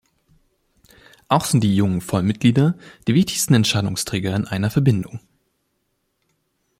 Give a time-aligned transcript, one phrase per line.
[1.27, 2.73] Auch sind die jungen Vollmitglieder
[3.07, 5.19] die wichtigsten Entscheidungsträger in einer Verbindung.